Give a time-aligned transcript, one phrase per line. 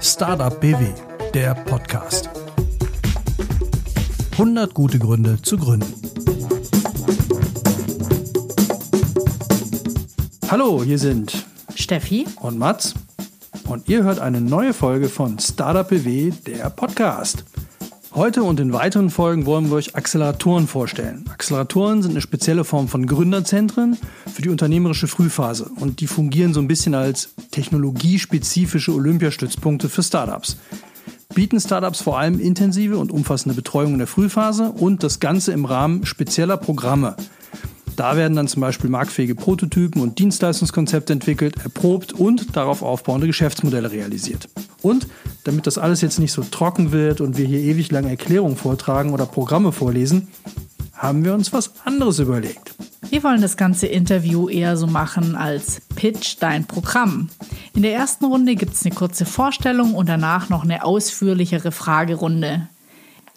[0.00, 0.86] Startup BW,
[1.32, 2.28] der Podcast.
[4.32, 5.94] 100 gute Gründe zu gründen.
[10.50, 11.46] Hallo, hier sind
[11.76, 12.94] Steffi und Mats
[13.68, 17.44] und ihr hört eine neue Folge von Startup BW, der Podcast.
[18.14, 21.24] Heute und in weiteren Folgen wollen wir euch Acceleratoren vorstellen.
[21.28, 23.98] Acceleratoren sind eine spezielle Form von Gründerzentren
[24.32, 30.56] für die unternehmerische Frühphase und die fungieren so ein bisschen als technologiespezifische Olympiastützpunkte für Startups.
[31.34, 35.66] Bieten Startups vor allem intensive und umfassende Betreuung in der Frühphase und das Ganze im
[35.66, 37.14] Rahmen spezieller Programme.
[37.98, 43.90] Da werden dann zum Beispiel marktfähige Prototypen und Dienstleistungskonzepte entwickelt, erprobt und darauf aufbauende Geschäftsmodelle
[43.90, 44.48] realisiert.
[44.82, 45.08] Und
[45.42, 49.12] damit das alles jetzt nicht so trocken wird und wir hier ewig lange Erklärungen vortragen
[49.12, 50.28] oder Programme vorlesen,
[50.92, 52.72] haben wir uns was anderes überlegt.
[53.10, 57.30] Wir wollen das ganze Interview eher so machen als Pitch dein Programm.
[57.74, 62.68] In der ersten Runde gibt es eine kurze Vorstellung und danach noch eine ausführlichere Fragerunde.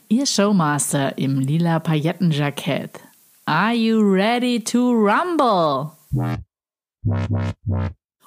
[0.08, 2.92] Ihr Showmaster im lila Paillettenjackett
[3.52, 5.92] Are you ready to rumble?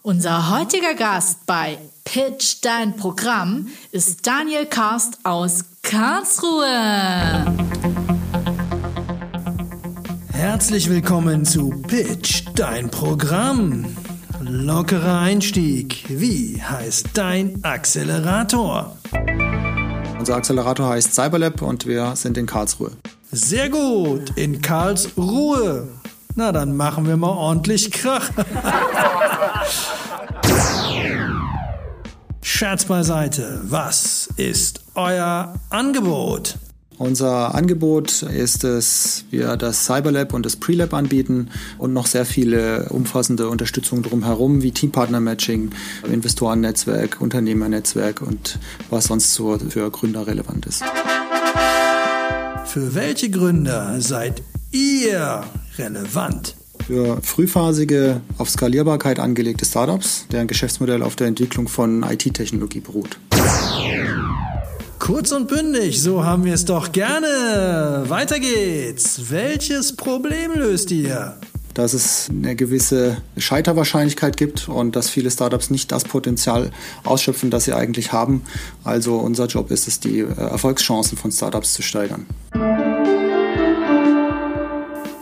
[0.02, 6.66] Unser heutiger Gast bei Pitch Dein Programm ist Daniel Karst aus Karlsruhe.
[10.30, 13.96] Herzlich willkommen zu Pitch Dein Programm.
[14.42, 16.04] Lockerer Einstieg.
[16.08, 18.98] Wie heißt dein Accelerator?
[20.18, 22.90] Unser Accelerator heißt Cyberlab und wir sind in Karlsruhe.
[23.34, 25.88] Sehr gut, in Karlsruhe.
[26.36, 28.30] Na, dann machen wir mal ordentlich Krach.
[32.40, 36.58] Scherz beiseite, was ist euer Angebot?
[36.96, 41.48] Unser Angebot ist es, wir das Cyberlab und das Prelab anbieten
[41.78, 45.70] und noch sehr viele umfassende Unterstützung drumherum, wie Teampartner-Matching,
[46.08, 48.60] Investorennetzwerk, Unternehmernetzwerk und
[48.90, 50.84] was sonst so für Gründer relevant ist.
[52.64, 54.42] Für welche Gründer seid
[54.72, 55.44] ihr
[55.78, 56.56] relevant?
[56.86, 63.18] Für frühphasige, auf Skalierbarkeit angelegte Startups, deren Geschäftsmodell auf der Entwicklung von IT-Technologie beruht.
[64.98, 68.04] Kurz und bündig, so haben wir es doch gerne.
[68.08, 69.30] Weiter geht's.
[69.30, 71.36] Welches Problem löst ihr?
[71.74, 76.70] Dass es eine gewisse Scheiterwahrscheinlichkeit gibt und dass viele Startups nicht das Potenzial
[77.02, 78.42] ausschöpfen, das sie eigentlich haben.
[78.84, 82.26] Also unser Job ist es, die äh, Erfolgschancen von Startups zu steigern.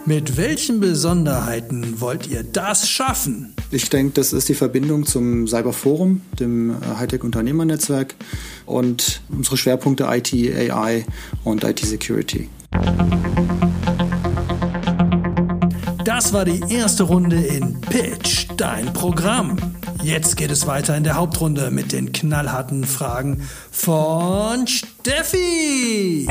[0.05, 3.55] Mit welchen Besonderheiten wollt ihr das schaffen?
[3.71, 8.15] Ich denke, das ist die Verbindung zum Cyberforum, dem äh, Hightech-Unternehmernetzwerk
[8.67, 11.07] und unsere Schwerpunkte IT, AI
[11.45, 12.49] und IT-Security.
[16.23, 19.57] Das war die erste Runde in Pitch, dein Programm.
[20.05, 26.29] Jetzt geht es weiter in der Hauptrunde mit den knallharten Fragen von Steffi.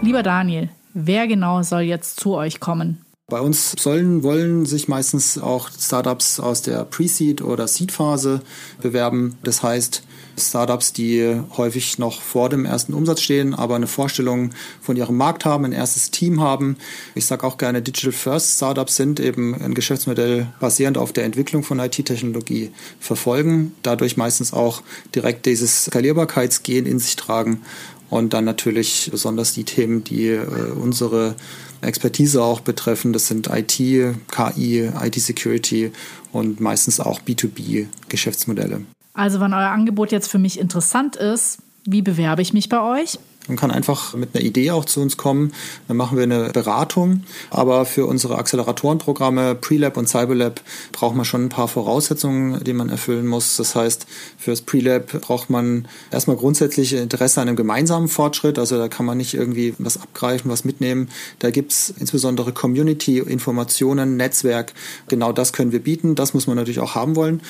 [0.00, 3.04] Lieber Daniel, wer genau soll jetzt zu euch kommen?
[3.28, 8.40] Bei uns sollen, wollen sich meistens auch Startups aus der Pre-Seed- oder Seed-Phase
[8.80, 9.36] bewerben.
[9.42, 10.02] Das heißt,
[10.38, 15.44] Startups, die häufig noch vor dem ersten Umsatz stehen, aber eine Vorstellung von ihrem Markt
[15.44, 16.76] haben, ein erstes Team haben.
[17.14, 21.62] Ich sage auch gerne, Digital First Startups sind eben ein Geschäftsmodell basierend auf der Entwicklung
[21.62, 24.82] von IT-Technologie verfolgen, dadurch meistens auch
[25.14, 27.62] direkt dieses Skalierbarkeitsgehen in sich tragen
[28.10, 31.36] und dann natürlich besonders die Themen, die äh, unsere
[31.80, 33.12] Expertise auch betreffen.
[33.12, 35.92] Das sind IT, KI, IT-Security
[36.32, 38.82] und meistens auch B2B-Geschäftsmodelle.
[39.14, 43.18] Also wenn euer Angebot jetzt für mich interessant ist, wie bewerbe ich mich bei euch?
[43.48, 45.52] Man kann einfach mit einer Idee auch zu uns kommen.
[45.88, 47.24] Dann machen wir eine Beratung.
[47.50, 50.60] Aber für unsere Acceleratorenprogramme Prelab und Cyberlab
[50.92, 53.56] braucht man schon ein paar Voraussetzungen, die man erfüllen muss.
[53.56, 54.06] Das heißt,
[54.38, 58.56] für das Prelab braucht man erstmal grundsätzlich Interesse an einem gemeinsamen Fortschritt.
[58.56, 61.08] Also da kann man nicht irgendwie was abgreifen, was mitnehmen.
[61.40, 64.74] Da gibt es insbesondere Community, Informationen, Netzwerk.
[65.08, 66.14] Genau das können wir bieten.
[66.14, 67.40] Das muss man natürlich auch haben wollen.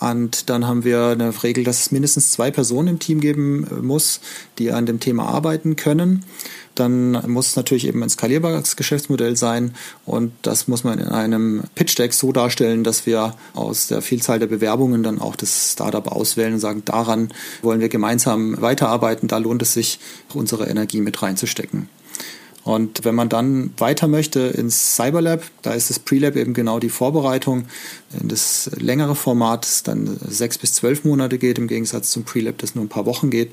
[0.00, 3.74] Und dann haben wir eine Regel, dass es mindestens zwei Personen im Team geben äh,
[3.82, 4.20] muss,
[4.58, 6.24] die an dem Thema arbeiten können.
[6.74, 9.74] Dann muss es natürlich eben ein skalierbares Geschäftsmodell sein
[10.04, 14.40] und das muss man in einem Pitch Deck so darstellen, dass wir aus der Vielzahl
[14.40, 17.28] der Bewerbungen dann auch das Startup auswählen und sagen, daran
[17.62, 20.00] wollen wir gemeinsam weiterarbeiten, da lohnt es sich,
[20.32, 21.88] unsere Energie mit reinzustecken.
[22.64, 26.88] Und wenn man dann weiter möchte ins Cyberlab, da ist das Prelab eben genau die
[26.88, 27.66] Vorbereitung
[28.18, 32.56] in das längere Format, das dann sechs bis zwölf Monate geht, im Gegensatz zum Prelab,
[32.58, 33.50] das nur ein paar Wochen geht.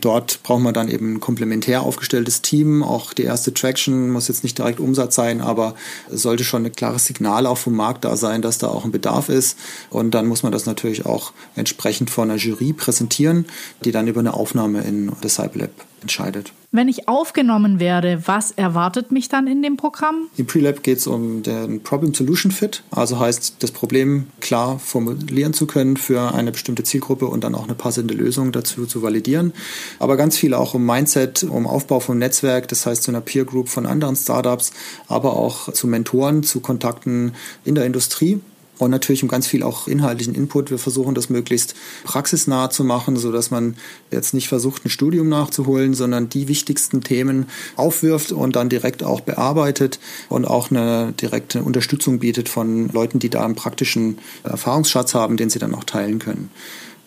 [0.00, 2.82] Dort braucht man dann eben ein komplementär aufgestelltes Team.
[2.82, 5.74] Auch die erste Traction muss jetzt nicht direkt Umsatz sein, aber
[6.10, 8.92] es sollte schon ein klares Signal auch vom Markt da sein, dass da auch ein
[8.92, 9.58] Bedarf ist.
[9.90, 13.46] Und dann muss man das natürlich auch entsprechend vor einer Jury präsentieren,
[13.84, 16.52] die dann über eine Aufnahme in das Cyberlab entscheidet.
[16.70, 20.28] Wenn ich aufgenommen werde, was erwartet mich dann in dem Programm?
[20.36, 25.66] Im Prelab geht es um den Problem-Solution Fit, also heißt das Problem klar formulieren zu
[25.66, 29.54] können für eine bestimmte Zielgruppe und dann auch eine passende Lösung dazu zu validieren.
[29.98, 33.44] Aber ganz viel auch um Mindset, um Aufbau von Netzwerk, das heißt zu einer Peer
[33.44, 34.72] Group von anderen Startups,
[35.06, 38.40] aber auch zu Mentoren, zu Kontakten in der Industrie
[38.78, 40.70] und natürlich um ganz viel auch inhaltlichen Input.
[40.70, 41.74] Wir versuchen das möglichst
[42.04, 43.76] praxisnah zu machen, so dass man
[44.10, 47.46] jetzt nicht versucht, ein Studium nachzuholen, sondern die wichtigsten Themen
[47.76, 49.98] aufwirft und dann direkt auch bearbeitet
[50.28, 55.50] und auch eine direkte Unterstützung bietet von Leuten, die da einen praktischen Erfahrungsschatz haben, den
[55.50, 56.50] sie dann auch teilen können.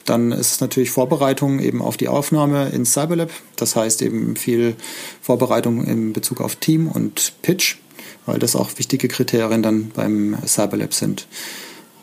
[0.06, 3.30] Dann ist es natürlich Vorbereitung eben auf die Aufnahme ins Cyberlab.
[3.56, 4.76] Das heißt eben viel
[5.22, 7.78] Vorbereitung in Bezug auf Team und Pitch
[8.26, 11.28] weil das auch wichtige Kriterien dann beim Cyberlab sind.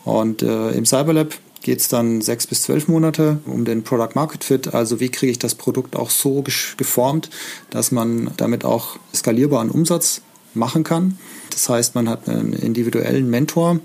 [0.05, 4.43] Und äh, im Cyberlab geht es dann sechs bis zwölf Monate um den Product Market
[4.43, 4.73] Fit.
[4.73, 6.43] Also wie kriege ich das Produkt auch so
[6.77, 7.29] geformt,
[7.69, 10.21] dass man damit auch skalierbaren Umsatz
[10.53, 11.19] machen kann.
[11.51, 13.79] Das heißt, man hat einen individuellen Mentor,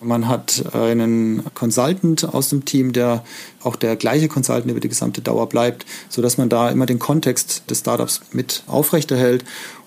[0.00, 3.24] man hat einen Consultant aus dem Team, der
[3.62, 7.62] auch der gleiche Consultant über die gesamte Dauer bleibt, sodass man da immer den Kontext
[7.70, 9.44] des Startups mit aufrechterhält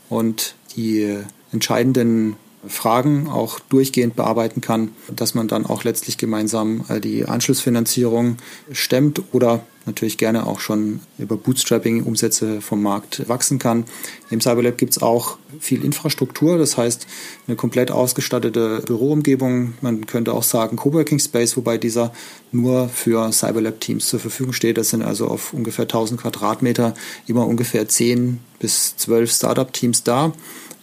[0.10, 1.18] und die
[1.52, 2.36] entscheidenden
[2.68, 8.38] Fragen auch durchgehend bearbeiten kann, dass man dann auch letztlich gemeinsam äh, die Anschlussfinanzierung
[8.72, 13.84] stemmt oder natürlich gerne auch schon über Bootstrapping Umsätze vom Markt wachsen kann.
[14.30, 17.06] Im Cyberlab gibt es auch viel Infrastruktur, das heißt
[17.48, 19.74] eine komplett ausgestattete Büroumgebung.
[19.82, 22.14] Man könnte auch sagen Coworking Space, wobei dieser
[22.54, 24.78] nur für Cyberlab Teams zur Verfügung steht.
[24.78, 26.94] Das sind also auf ungefähr 1000 Quadratmeter
[27.28, 30.32] immer ungefähr 10 bis 12 Startup Teams da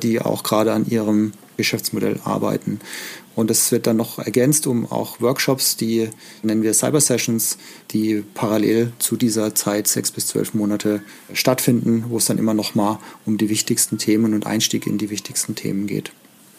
[0.02, 2.80] die auch gerade an ihrem Geschäftsmodell arbeiten.
[3.36, 6.10] Und es wird dann noch ergänzt um auch Workshops, die
[6.42, 7.58] nennen wir Cyber Sessions,
[7.90, 11.02] die parallel zu dieser Zeit sechs bis zwölf Monate
[11.32, 15.10] stattfinden, wo es dann immer noch mal um die wichtigsten Themen und Einstieg in die
[15.10, 16.12] wichtigsten Themen geht.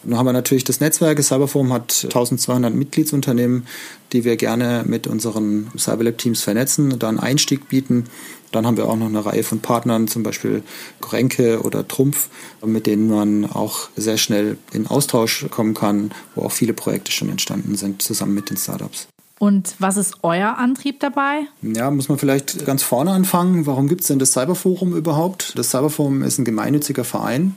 [0.04, 1.16] Nun haben wir natürlich das Netzwerk.
[1.16, 3.66] Das Cyberforum hat 1200 Mitgliedsunternehmen,
[4.12, 8.04] die wir gerne mit unseren Cyberlab-Teams vernetzen, da einen Einstieg bieten.
[8.50, 10.62] Dann haben wir auch noch eine Reihe von Partnern, zum Beispiel
[11.00, 12.28] Grenke oder Trumpf,
[12.64, 17.30] mit denen man auch sehr schnell in Austausch kommen kann, wo auch viele Projekte schon
[17.30, 19.08] entstanden sind, zusammen mit den Startups.
[19.42, 21.48] Und was ist euer Antrieb dabei?
[21.62, 23.66] Ja, muss man vielleicht ganz vorne anfangen.
[23.66, 25.58] Warum gibt es denn das Cyberforum überhaupt?
[25.58, 27.56] Das Cyberforum ist ein gemeinnütziger Verein.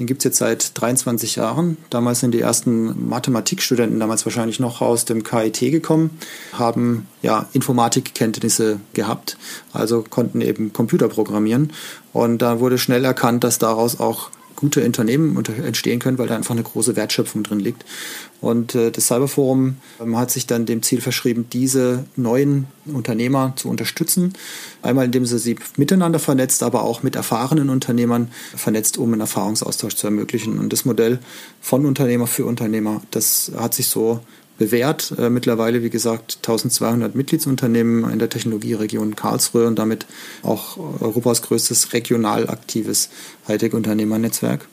[0.00, 1.76] Den gibt es jetzt seit 23 Jahren.
[1.88, 6.18] Damals sind die ersten Mathematikstudenten, damals wahrscheinlich noch aus dem KIT gekommen,
[6.52, 9.36] haben ja Informatikkenntnisse gehabt,
[9.72, 11.72] also konnten eben Computer programmieren.
[12.12, 16.54] Und da wurde schnell erkannt, dass daraus auch gute Unternehmen entstehen können, weil da einfach
[16.54, 17.84] eine große Wertschöpfung drin liegt.
[18.40, 23.68] Und äh, das Cyberforum ähm, hat sich dann dem Ziel verschrieben, diese neuen Unternehmer zu
[23.68, 24.34] unterstützen.
[24.82, 29.96] Einmal, indem sie sie miteinander vernetzt, aber auch mit erfahrenen Unternehmern vernetzt, um einen Erfahrungsaustausch
[29.96, 30.58] zu ermöglichen.
[30.58, 31.18] Und das Modell
[31.60, 34.20] von Unternehmer für Unternehmer, das hat sich so
[34.60, 35.14] bewährt.
[35.18, 40.06] Äh, mittlerweile, wie gesagt, 1200 Mitgliedsunternehmen in der Technologieregion Karlsruhe und damit
[40.42, 43.08] auch Europas größtes regional aktives
[43.48, 44.68] Hightech-Unternehmernetzwerk.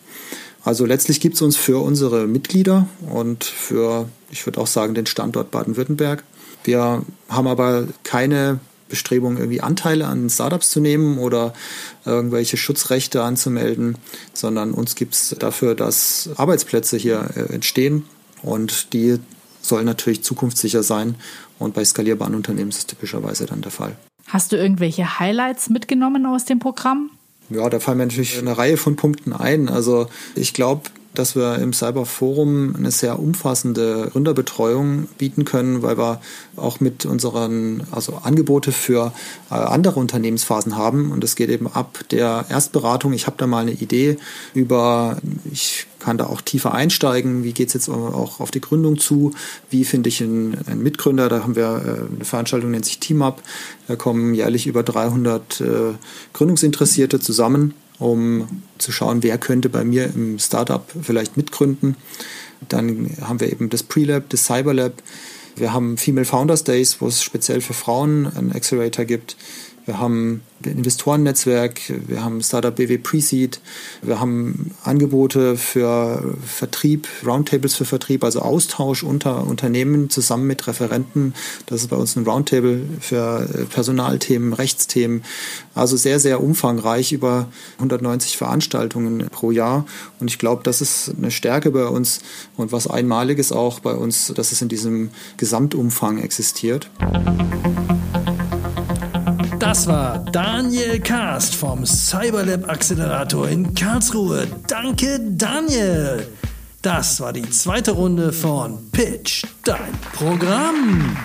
[0.64, 5.06] Also letztlich gibt es uns für unsere Mitglieder und für, ich würde auch sagen, den
[5.06, 6.26] Standort Baden-Württemberg.
[6.66, 11.54] Wir haben aber keine Bestrebung, irgendwie Anteile an Startups zu nehmen oder
[12.04, 13.98] irgendwelche Schutzrechte anzumelden,
[14.34, 18.04] sondern uns gibt es dafür, dass Arbeitsplätze hier äh, entstehen
[18.42, 19.20] und die
[19.68, 21.16] soll natürlich zukunftssicher sein
[21.60, 23.96] und bei skalierbaren Unternehmen ist es typischerweise dann der Fall.
[24.28, 27.12] Hast du irgendwelche Highlights mitgenommen aus dem Programm?
[27.50, 29.70] Ja, da fallen mir natürlich eine Reihe von Punkten ein.
[29.70, 36.22] Also ich glaube, dass wir im Cyberforum eine sehr umfassende Gründerbetreuung bieten können, weil wir
[36.56, 39.14] auch mit unseren also Angebote für
[39.50, 41.12] äh, andere Unternehmensphasen haben.
[41.12, 43.14] Und es geht eben ab der Erstberatung.
[43.14, 44.18] Ich habe da mal eine Idee
[44.54, 45.18] über,
[45.52, 47.44] ich kann da auch tiefer einsteigen.
[47.44, 49.34] Wie geht es jetzt auch auf die Gründung zu?
[49.70, 51.30] Wie finde ich einen, einen, Mitgründer?
[51.30, 53.42] Da haben wir äh, eine Veranstaltung, nennt sich Team Up.
[53.88, 55.66] Da kommen jährlich über 300 äh,
[56.34, 61.96] Gründungsinteressierte zusammen um zu schauen, wer könnte bei mir im Startup vielleicht mitgründen.
[62.70, 64.94] Dann haben wir eben das Pre-Lab, das Cyberlab.
[65.56, 69.36] Wir haben Female Founders Days, wo es speziell für Frauen einen Accelerator gibt.
[69.88, 73.62] Wir haben ein Investorennetzwerk, wir haben Startup BW Pre-Seed,
[74.02, 81.34] wir haben Angebote für Vertrieb, Roundtables für Vertrieb, also Austausch unter Unternehmen zusammen mit Referenten.
[81.68, 85.24] Das ist bei uns ein Roundtable für Personalthemen, Rechtsthemen.
[85.74, 89.86] Also sehr, sehr umfangreich, über 190 Veranstaltungen pro Jahr.
[90.20, 92.20] Und ich glaube, das ist eine Stärke bei uns
[92.58, 96.90] und was Einmaliges auch bei uns, dass es in diesem Gesamtumfang existiert.
[99.70, 104.48] Das war Daniel Kast vom Cyberlab Accelerator in Karlsruhe.
[104.66, 106.26] Danke, Daniel.
[106.82, 111.18] Das war die zweite Runde von Pitch, dein Programm.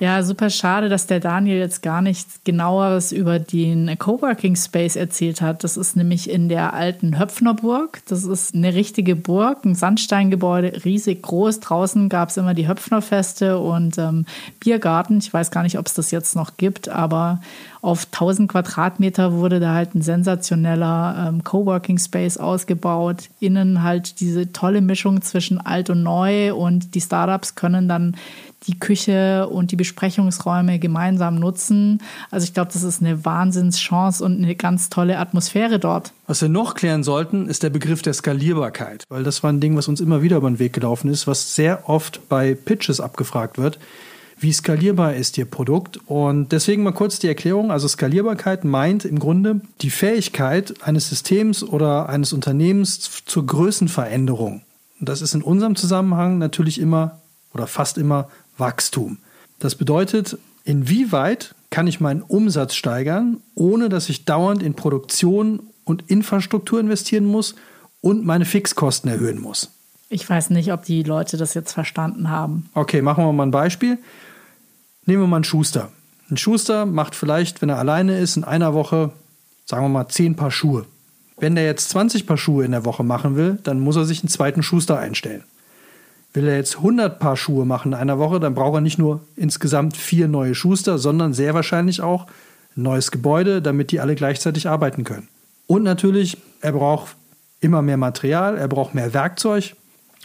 [0.00, 5.42] Ja, super schade, dass der Daniel jetzt gar nichts genaueres über den Coworking Space erzählt
[5.42, 5.62] hat.
[5.62, 8.00] Das ist nämlich in der alten Höpfnerburg.
[8.08, 11.60] Das ist eine richtige Burg, ein Sandsteingebäude, riesig groß.
[11.60, 14.24] Draußen gab es immer die Höpfnerfeste und ähm,
[14.58, 15.18] Biergarten.
[15.18, 17.42] Ich weiß gar nicht, ob es das jetzt noch gibt, aber
[17.82, 23.28] auf 1000 Quadratmeter wurde da halt ein sensationeller ähm, Coworking Space ausgebaut.
[23.38, 28.16] Innen halt diese tolle Mischung zwischen alt und neu und die Startups können dann
[28.66, 32.02] die Küche und die Besprechungsräume gemeinsam nutzen.
[32.30, 36.12] Also ich glaube, das ist eine Wahnsinnschance und eine ganz tolle Atmosphäre dort.
[36.26, 39.76] Was wir noch klären sollten, ist der Begriff der Skalierbarkeit, weil das war ein Ding,
[39.76, 43.58] was uns immer wieder über den Weg gelaufen ist, was sehr oft bei Pitches abgefragt
[43.58, 43.78] wird.
[44.42, 46.00] Wie skalierbar ist Ihr Produkt?
[46.06, 47.70] Und deswegen mal kurz die Erklärung.
[47.70, 54.62] Also Skalierbarkeit meint im Grunde die Fähigkeit eines Systems oder eines Unternehmens zur Größenveränderung.
[54.98, 57.20] Und das ist in unserem Zusammenhang natürlich immer
[57.52, 59.18] oder fast immer Wachstum.
[59.58, 66.10] Das bedeutet, inwieweit kann ich meinen Umsatz steigern, ohne dass ich dauernd in Produktion und
[66.10, 67.54] Infrastruktur investieren muss
[68.00, 69.70] und meine Fixkosten erhöhen muss.
[70.08, 72.68] Ich weiß nicht, ob die Leute das jetzt verstanden haben.
[72.74, 73.98] Okay, machen wir mal ein Beispiel.
[75.06, 75.90] Nehmen wir mal einen Schuster.
[76.30, 79.12] Ein Schuster macht vielleicht, wenn er alleine ist, in einer Woche,
[79.66, 80.86] sagen wir mal, 10 Paar Schuhe.
[81.38, 84.22] Wenn er jetzt 20 Paar Schuhe in der Woche machen will, dann muss er sich
[84.22, 85.44] einen zweiten Schuster einstellen.
[86.32, 89.20] Will er jetzt 100 Paar Schuhe machen in einer Woche, dann braucht er nicht nur
[89.36, 92.26] insgesamt vier neue Schuster, sondern sehr wahrscheinlich auch
[92.76, 95.28] ein neues Gebäude, damit die alle gleichzeitig arbeiten können.
[95.66, 97.16] Und natürlich, er braucht
[97.60, 99.74] immer mehr Material, er braucht mehr Werkzeug.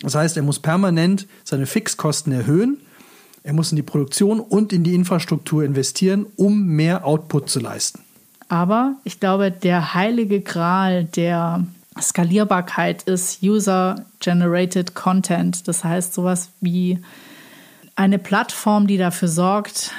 [0.02, 2.78] Das heißt, er muss permanent seine Fixkosten erhöhen.
[3.44, 8.02] Er muss in die Produktion und in die Infrastruktur investieren, um mehr Output zu leisten.
[8.48, 11.66] Aber ich glaube, der heilige Gral der
[12.00, 15.68] Skalierbarkeit ist User-Generated Content.
[15.68, 17.00] Das heißt sowas wie
[17.96, 19.92] eine Plattform, die dafür sorgt,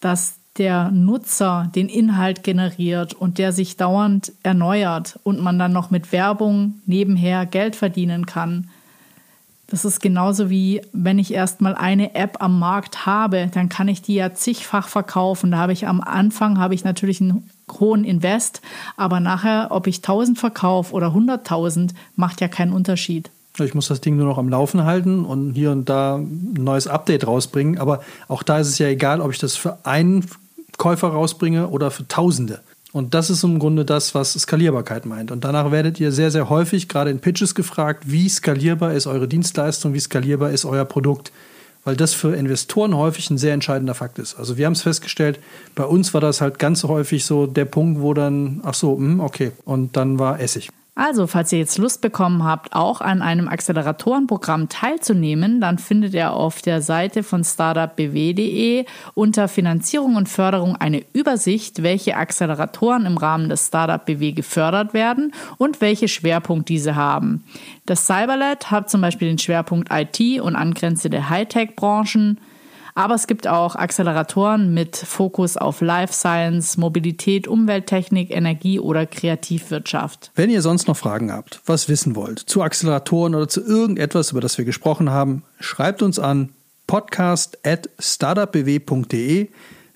[0.00, 5.90] dass der Nutzer den Inhalt generiert und der sich dauernd erneuert und man dann noch
[5.90, 8.68] mit Werbung nebenher Geld verdienen kann.
[9.70, 14.00] Das ist genauso wie, wenn ich erstmal eine App am Markt habe, dann kann ich
[14.00, 15.50] die ja zigfach verkaufen.
[15.50, 18.62] Da habe ich am Anfang habe ich natürlich einen hohen Invest,
[18.96, 23.30] aber nachher, ob ich 1000 verkaufe oder 100.000, macht ja keinen Unterschied.
[23.58, 26.86] Ich muss das Ding nur noch am Laufen halten und hier und da ein neues
[26.86, 27.78] Update rausbringen.
[27.78, 30.24] Aber auch da ist es ja egal, ob ich das für einen
[30.78, 32.60] Käufer rausbringe oder für Tausende.
[32.92, 35.30] Und das ist im Grunde das, was Skalierbarkeit meint.
[35.30, 39.28] Und danach werdet ihr sehr, sehr häufig, gerade in Pitches, gefragt, wie skalierbar ist eure
[39.28, 41.30] Dienstleistung, wie skalierbar ist euer Produkt.
[41.84, 44.38] Weil das für Investoren häufig ein sehr entscheidender Fakt ist.
[44.38, 45.38] Also wir haben es festgestellt,
[45.74, 49.20] bei uns war das halt ganz häufig so der Punkt, wo dann, ach so, hm,
[49.20, 50.70] okay, und dann war Essig.
[50.98, 56.32] Also, falls ihr jetzt Lust bekommen habt, auch an einem Acceleratorenprogramm teilzunehmen, dann findet ihr
[56.32, 63.48] auf der Seite von startupbw.de unter Finanzierung und Förderung eine Übersicht, welche Acceleratoren im Rahmen
[63.48, 67.44] des Startup BW gefördert werden und welche Schwerpunkt diese haben.
[67.86, 72.40] Das Cyberlet hat zum Beispiel den Schwerpunkt IT und angrenzende Hightech-Branchen.
[72.98, 80.32] Aber es gibt auch Acceleratoren mit Fokus auf Life Science, Mobilität, Umwelttechnik, Energie oder Kreativwirtschaft.
[80.34, 84.40] Wenn ihr sonst noch Fragen habt, was wissen wollt zu Acceleratoren oder zu irgendetwas, über
[84.40, 86.48] das wir gesprochen haben, schreibt uns an
[86.88, 89.46] podcast at startupbw.de.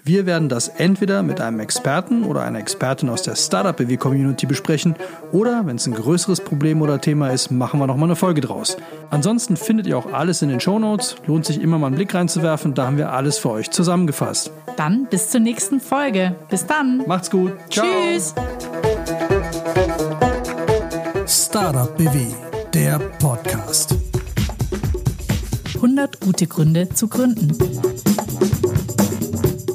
[0.04, 4.46] Wir werden das entweder mit einem Experten oder einer Expertin aus der Startup BW Community
[4.46, 4.96] besprechen
[5.30, 8.76] oder, wenn es ein größeres Problem oder Thema ist, machen wir nochmal eine Folge draus.
[9.10, 11.14] Ansonsten findet ihr auch alles in den Show Notes.
[11.26, 14.50] Lohnt sich immer mal einen Blick reinzuwerfen, da haben wir alles für euch zusammengefasst.
[14.76, 16.34] Dann bis zur nächsten Folge.
[16.50, 17.04] Bis dann.
[17.06, 17.52] Macht's gut.
[17.70, 17.86] Ciao.
[17.86, 18.34] Tschüss.
[21.28, 22.26] Startup BW,
[22.74, 23.94] der Podcast.
[25.76, 27.56] 100 gute Gründe zu gründen.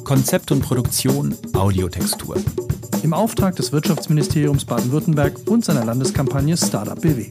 [0.07, 2.37] Konzept und Produktion Audiotextur.
[3.03, 7.29] Im Auftrag des Wirtschaftsministeriums Baden-Württemberg und seiner Landeskampagne Startup BW.